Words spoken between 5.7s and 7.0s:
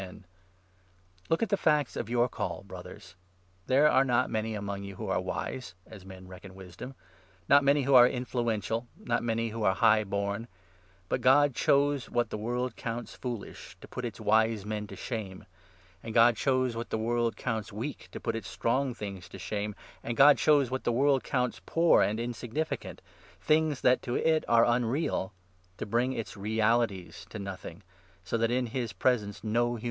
as men 'strength.' reckon wisdom,